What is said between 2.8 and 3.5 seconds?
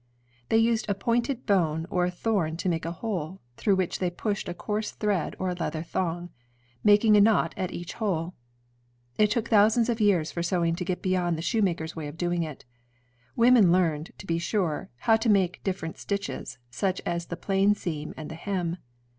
a hole;